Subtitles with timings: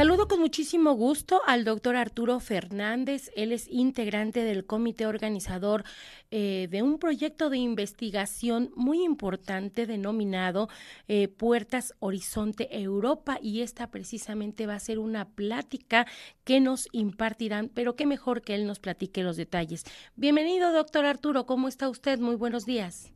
[0.00, 3.30] Saludo con muchísimo gusto al doctor Arturo Fernández.
[3.36, 5.84] Él es integrante del comité organizador
[6.30, 10.70] eh, de un proyecto de investigación muy importante denominado
[11.06, 16.06] eh, Puertas Horizonte Europa y esta precisamente va a ser una plática
[16.44, 19.84] que nos impartirán, pero qué mejor que él nos platique los detalles.
[20.16, 21.44] Bienvenido, doctor Arturo.
[21.44, 22.18] ¿Cómo está usted?
[22.18, 23.12] Muy buenos días.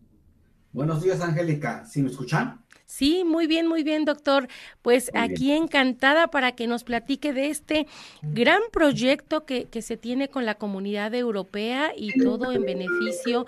[0.74, 1.87] Buenos días, Angélica.
[1.87, 2.63] ¿Sí me escuchan?
[2.87, 4.48] Sí, muy bien, muy bien, doctor.
[4.83, 7.87] Pues aquí encantada para que nos platique de este
[8.23, 13.47] gran proyecto que, que, se tiene con la comunidad europea y todo en beneficio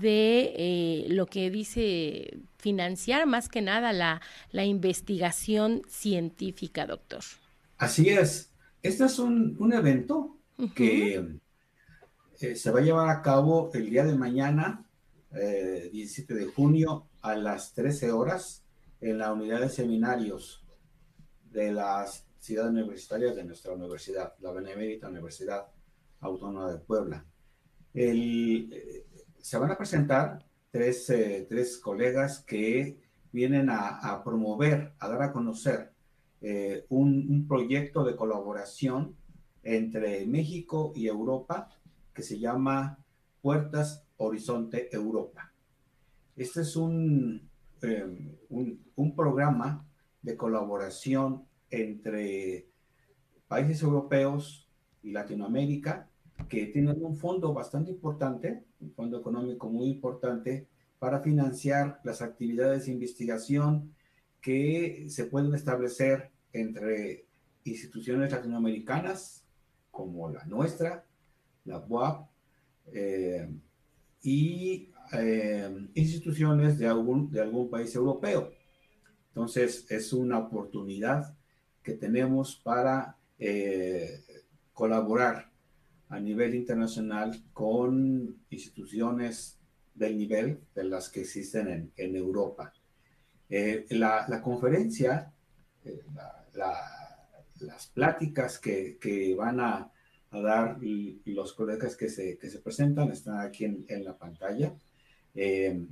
[0.00, 4.20] de eh, lo que dice financiar más que nada la,
[4.52, 7.20] la investigación científica, doctor.
[7.78, 8.52] Así es.
[8.82, 10.38] Este es un, un evento
[10.74, 11.26] que
[12.40, 14.84] eh, se va a llevar a cabo el día de mañana,
[15.32, 18.62] eh, 17 de junio, a las 13 horas
[19.10, 20.64] en la unidad de seminarios
[21.44, 25.68] de las ciudades universitarias de nuestra universidad, la Benemérita Universidad
[26.20, 27.24] Autónoma de Puebla.
[27.94, 29.06] Eh,
[29.38, 35.22] se van a presentar tres, eh, tres colegas que vienen a, a, promover, a dar
[35.22, 35.92] a conocer
[36.40, 39.16] eh, un, un, proyecto de colaboración
[39.62, 41.70] entre México y Europa
[42.12, 42.98] que se llama
[43.40, 45.52] Puertas Horizonte Europa.
[46.34, 47.48] Este es un,
[48.48, 49.86] un, un, programa
[50.22, 52.68] de colaboración entre
[53.48, 54.68] países europeos
[55.02, 56.08] y Latinoamérica
[56.48, 60.66] que tienen un fondo bastante importante, un fondo económico muy importante
[60.98, 63.94] para financiar las actividades de investigación
[64.40, 67.26] que se pueden establecer entre
[67.64, 69.44] instituciones latinoamericanas
[69.90, 71.04] como la nuestra,
[71.64, 72.28] la UAP,
[72.92, 73.48] eh,
[74.22, 78.52] y eh, instituciones de algún, de algún país europeo.
[79.28, 81.36] Entonces, es una oportunidad
[81.82, 84.24] que tenemos para eh,
[84.72, 85.50] colaborar
[86.08, 89.58] a nivel internacional con instituciones
[89.94, 92.72] del nivel de las que existen en, en Europa.
[93.48, 95.32] Eh, la, la, conferencia,
[96.14, 96.96] la, la,
[97.60, 99.90] las pláticas que, que van a,
[100.30, 100.78] a, dar
[101.24, 104.74] los colegas que se, que se presentan están aquí en, en la pantalla.
[105.36, 105.86] Eh,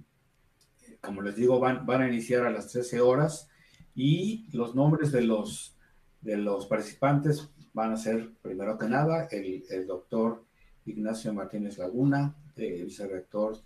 [1.00, 3.49] como les digo, van, a iniciar a las 13 horas
[3.94, 5.77] y los nombres de los,
[6.22, 10.44] de los participantes van a ser, primero que nada, el, el doctor
[10.87, 13.59] Ignacio Martínez Laguna, eh, vicerrector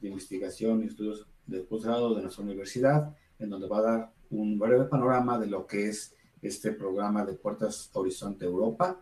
[0.00, 4.58] de investigación y estudios de posgrado de nuestra universidad, en donde va a dar un
[4.58, 9.00] breve panorama de lo que es este programa de Puertas Horizonte Europa.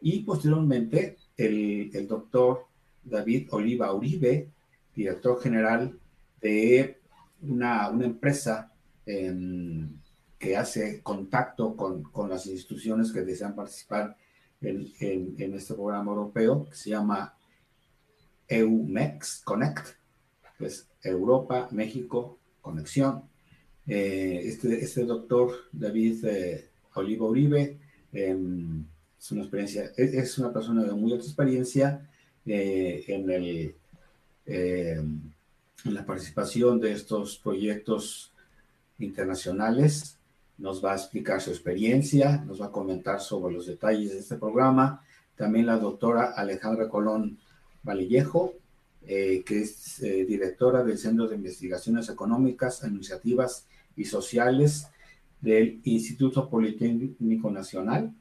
[0.00, 2.66] Y posteriormente, el, el doctor
[3.02, 4.50] David Oliva Uribe,
[4.96, 5.98] director general
[6.40, 6.98] de
[7.42, 8.72] una, una empresa
[9.04, 9.86] eh,
[10.38, 14.16] que hace contacto con, con, las instituciones que desean participar
[14.60, 17.34] en, en, este programa europeo, que se llama
[18.48, 19.86] EUMEX Connect,
[20.58, 23.24] pues Europa, México, Conexión.
[23.86, 27.78] Eh, este, este doctor David eh, Olivo Uribe
[28.12, 28.36] eh,
[29.18, 32.08] es una experiencia, es, es, una persona de muy alta experiencia
[32.44, 33.74] eh, en el
[34.46, 35.02] eh,
[35.84, 38.32] la participación de estos proyectos
[38.98, 40.18] internacionales.
[40.58, 44.36] Nos va a explicar su experiencia, nos va a comentar sobre los detalles de este
[44.36, 45.02] programa.
[45.36, 47.38] También la doctora Alejandra Colón
[47.82, 48.54] Valillejo,
[49.06, 54.88] eh, que es eh, directora del Centro de Investigaciones Económicas, Iniciativas y Sociales
[55.40, 58.12] del Instituto Politécnico Nacional.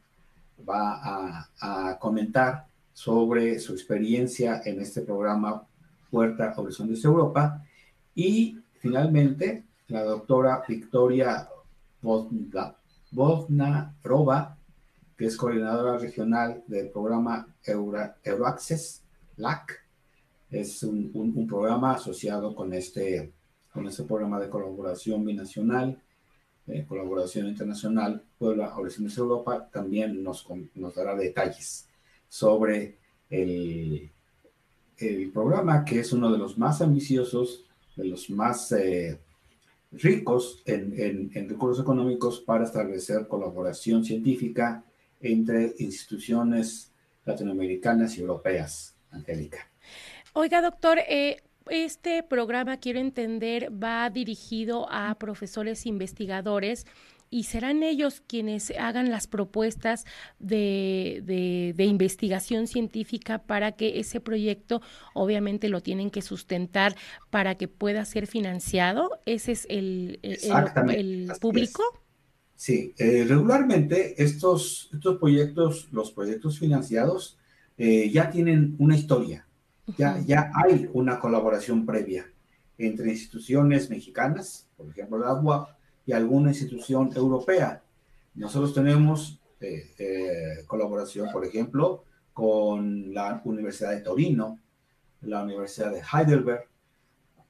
[0.68, 5.68] Va a comentar sobre su experiencia en este programa
[6.10, 7.64] Puerta Horizontes Europa.
[8.14, 11.50] Y finalmente, la doctora Victoria
[14.04, 14.58] Rova,
[15.18, 19.04] que es coordinadora regional del programa Euro, Euroaccess,
[19.38, 19.84] LAC.
[20.52, 23.34] Es un, un, un, programa asociado con este,
[23.74, 26.02] con este programa de colaboración binacional,
[26.68, 29.70] eh, colaboración internacional, Puebla Horizontes Europa.
[29.72, 31.88] También nos, nos dará detalles
[32.28, 32.98] sobre
[33.30, 34.12] el,
[34.98, 37.64] el programa, que es uno de los más ambiciosos,
[37.96, 39.20] de los más eh,
[39.92, 44.84] ricos en, recursos económicos para establecer colaboración científica
[45.22, 46.92] entre instituciones
[47.26, 48.96] latinoamericanas y europeas.
[49.12, 49.70] Angélica.
[50.34, 56.86] Oiga, doctor, eh, este programa, quiero entender, va dirigido a profesores investigadores
[57.30, 60.06] y serán ellos quienes hagan las propuestas
[60.40, 61.22] de,
[61.76, 64.82] de, investigación científica para que ese proyecto
[65.14, 66.96] obviamente lo tienen que sustentar
[67.30, 69.10] para que pueda ser financiado.
[69.26, 71.84] Ese es el, el, público.
[72.56, 77.38] Sí, eh, regularmente estos, estos proyectos, los proyectos financiados,
[77.78, 79.46] eh, ya tienen una historia,
[79.98, 82.26] ya, ya hay una colaboración previa
[82.78, 85.75] entre instituciones mexicanas, por ejemplo la UAP,
[86.06, 87.82] y alguna institución europea.
[88.36, 92.04] Nosotros tenemos eh, colaboración, por ejemplo,
[92.34, 94.60] con la Universidad de Torino,
[95.22, 96.68] la Universidad de Heidelberg,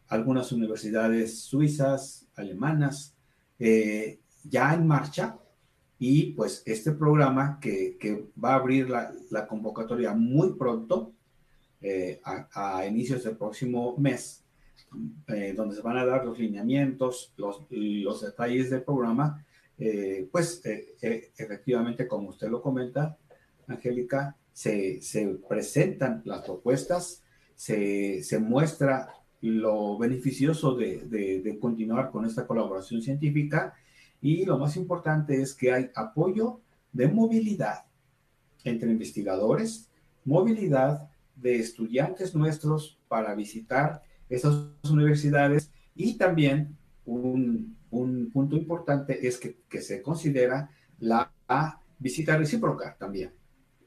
[0.07, 3.16] algunas universidades suizas, alemanas,
[3.57, 5.38] ya en marcha
[5.98, 11.13] y pues este programa que, que va a abrir la, convocatoria muy pronto,
[11.81, 14.44] eh, a, inicios del próximo mes,
[15.28, 19.46] eh, donde se van a dar los lineamientos, los, los detalles del programa,
[19.78, 23.18] eh, pues efectivamente, como usted lo comenta,
[23.68, 27.24] Angélica, se, se presentan las propuestas,
[27.56, 29.10] se, se muestra
[29.42, 33.76] lo beneficioso de, de continuar con esta colaboración científica
[34.22, 36.62] y lo más importante es que hay apoyo
[36.94, 37.86] de movilidad
[38.64, 39.90] entre investigadores,
[40.24, 47.75] movilidad de estudiantes nuestros para visitar esas universidades y también un,
[48.33, 50.69] punto importante es que, se considera
[51.00, 51.31] la,
[51.98, 53.31] visita recíproca también,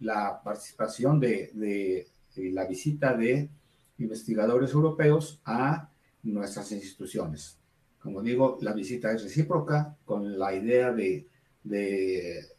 [0.00, 2.06] la participación de, de
[2.52, 3.50] la visita de
[3.98, 5.90] investigadores europeos a
[6.22, 7.58] nuestras instituciones.
[8.00, 11.26] Como digo, la visita es recíproca con la idea de,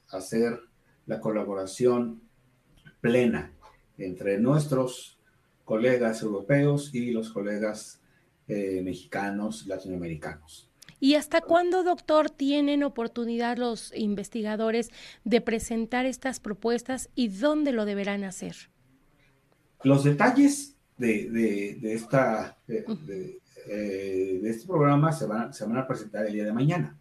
[0.09, 0.59] hacer
[1.05, 2.21] la colaboración
[3.01, 3.53] plena
[3.97, 5.18] entre nuestros
[5.69, 8.01] colegas europeos y los colegas
[8.47, 10.67] eh, mexicanos, latinoamericanos.
[10.99, 14.89] ¿Y hasta cuándo, doctor, tienen oportunidad los investigadores
[15.25, 18.55] de presentar estas propuestas y dónde lo deberán hacer?
[19.83, 22.83] Los detalles de, esta, eh,
[24.41, 26.97] de este programa se van, se van a presentar el día de mañana.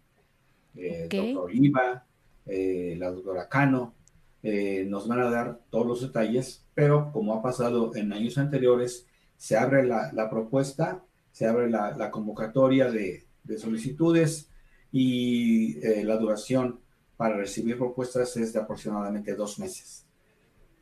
[0.75, 2.05] Eh, doctor Oliva,
[2.45, 3.95] eh, la doctora Cano,
[4.41, 9.05] nos van a dar todos los detalles, pero como ha pasado en años anteriores,
[9.37, 14.49] se abre la, la propuesta, se abre la, la convocatoria de, de, solicitudes
[14.91, 16.79] y la duración
[17.17, 20.05] para recibir propuestas es de aproximadamente dos meses.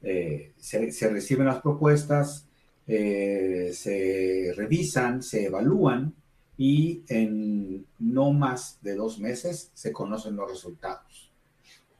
[0.01, 2.48] Se, se, reciben las propuestas,
[2.89, 6.15] eh, se revisan, se evalúan
[6.57, 11.33] y en no más de dos meses se conocen los resultados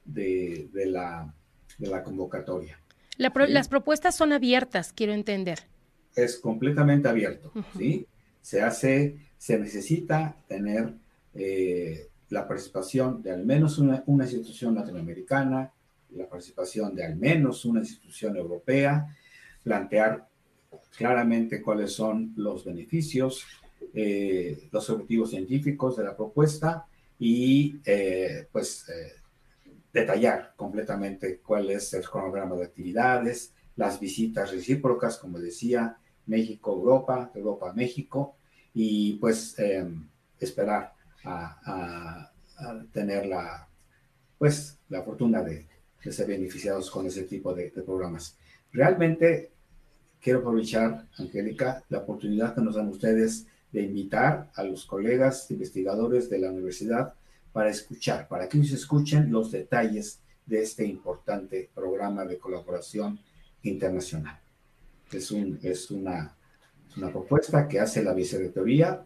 [0.06, 1.33] de, la,
[1.77, 2.79] de la, convocatoria.
[3.18, 5.59] Las propuestas son abiertas, quiero entender.
[6.15, 8.07] Es completamente abierto, ¿sí?
[8.41, 10.94] Se hace, se necesita tener
[11.33, 15.71] eh, la participación de al menos una, una institución latinoamericana,
[16.12, 19.15] la participación de al menos una institución europea,
[19.63, 20.27] plantear
[20.97, 23.45] claramente cuáles son los beneficios,
[23.94, 26.85] eh, los objetivos científicos de la propuesta
[27.19, 29.13] y eh, pues eh,
[30.01, 38.35] detallar completamente cuál es el cronograma de actividades, las visitas recíprocas, como decía, México-Europa, Europa-México,
[38.73, 39.55] y pues
[40.39, 42.31] esperar a,
[42.91, 43.67] tener la,
[44.38, 45.68] pues, la fortuna de,
[46.09, 48.37] ser beneficiados con ese tipo de, de programas.
[48.71, 49.51] Realmente
[50.21, 56.30] quiero aprovechar, Angélica, la oportunidad que nos dan ustedes de invitar a los colegas investigadores
[56.30, 57.13] de la universidad
[57.57, 63.19] para escuchar, para que ellos escuchen los detalles de este importante programa de colaboración
[63.64, 64.40] internacional.
[65.11, 66.35] Es, un, es una,
[66.95, 69.04] una propuesta que hace la Vicerrectoría,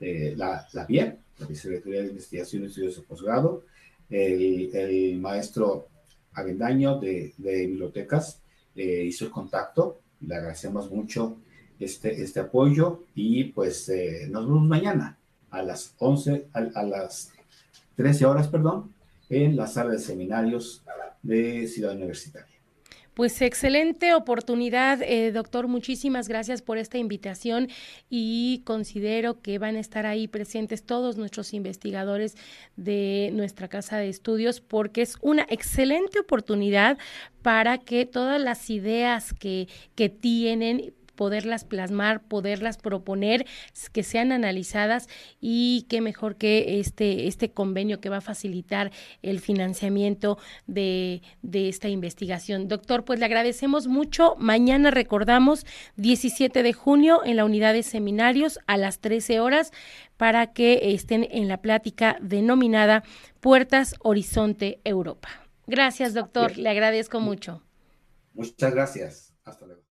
[0.00, 3.62] de la, la BIE, la Vicerrectoría de Investigación y Estudios de Posgrado,
[4.10, 5.86] el, el maestro
[6.32, 8.40] Avendaño de, de Bibliotecas
[8.74, 11.36] eh, hizo el contacto le agradecemos mucho
[11.78, 15.18] este, este apoyo y pues eh, nos vemos mañana
[15.50, 17.32] a las 11, a, las
[17.96, 18.92] 13 horas, perdón,
[19.28, 20.84] en la sala de seminarios
[21.22, 22.56] de Ciudad Universitaria.
[23.16, 25.68] Pues excelente oportunidad, eh, doctor.
[25.68, 27.68] Muchísimas gracias por esta invitación
[28.10, 32.36] y considero que van a estar ahí presentes todos nuestros investigadores
[32.76, 36.98] de nuestra casa de estudios porque es una excelente oportunidad
[37.40, 43.46] para que todas las ideas que, que tienen poderlas plasmar, poderlas proponer,
[43.92, 45.08] que sean analizadas
[45.40, 48.92] y qué mejor que este, este convenio que va a facilitar
[49.22, 52.68] el financiamiento de, de esta investigación.
[52.68, 54.36] Doctor, pues le agradecemos mucho.
[54.38, 59.72] Mañana recordamos 17 de junio en la unidad de seminarios a las 13 horas
[60.16, 63.02] para que estén en la plática denominada
[63.40, 65.28] Puertas Horizonte Europa.
[65.66, 66.56] Gracias, doctor.
[66.56, 67.62] Le agradezco mucho.
[68.34, 69.34] Muchas gracias.
[69.44, 69.82] Hasta luego.